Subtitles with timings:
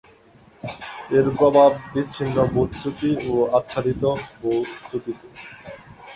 [1.11, 4.03] এর প্রভাব বিচ্ছিন্ন ভূ-চ্যুতি ও আচ্ছাদিত
[4.37, 5.27] ভূ-চ্যুতিতে।